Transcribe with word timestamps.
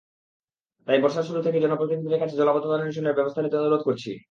তাই 0.87 0.99
বর্ষার 1.03 1.27
শুরু 1.29 1.39
থেকেই 1.41 1.63
জনপ্রতিনিধিদের 1.63 2.21
কাছে 2.21 2.35
জলাবদ্ধতা 2.35 2.77
নিরসনে 2.77 3.17
ব্যবস্থা 3.17 3.41
নিতে 3.41 3.59
অনুরোধ 3.59 3.81
করছি। 3.85 4.11